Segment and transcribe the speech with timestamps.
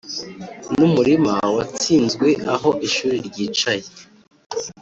[0.77, 3.85] numurima watsinzwe aho ishuri ryicaye